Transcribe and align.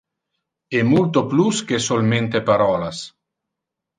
E 0.77 0.79
multo 0.91 1.19
plus 1.31 1.57
que 1.67 1.77
solmente 1.87 2.37
parolas. 2.49 2.97